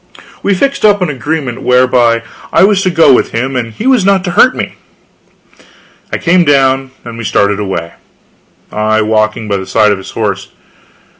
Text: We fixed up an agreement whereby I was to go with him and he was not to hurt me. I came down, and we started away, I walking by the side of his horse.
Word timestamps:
We 0.41 0.55
fixed 0.55 0.83
up 0.83 1.03
an 1.03 1.11
agreement 1.11 1.61
whereby 1.61 2.23
I 2.51 2.63
was 2.63 2.81
to 2.81 2.89
go 2.89 3.13
with 3.13 3.33
him 3.33 3.55
and 3.55 3.71
he 3.71 3.85
was 3.85 4.03
not 4.03 4.23
to 4.23 4.31
hurt 4.31 4.55
me. 4.55 4.73
I 6.11 6.17
came 6.17 6.43
down, 6.43 6.89
and 7.05 7.19
we 7.19 7.23
started 7.23 7.59
away, 7.59 7.93
I 8.71 9.03
walking 9.03 9.47
by 9.47 9.57
the 9.57 9.67
side 9.67 9.91
of 9.91 9.99
his 9.99 10.09
horse. 10.09 10.47